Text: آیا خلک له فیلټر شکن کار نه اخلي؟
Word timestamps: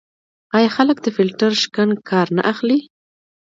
آیا 0.55 0.69
خلک 0.75 0.97
له 1.05 1.09
فیلټر 1.15 1.51
شکن 1.61 1.89
کار 2.09 2.27
نه 2.37 2.41
اخلي؟ 2.51 2.79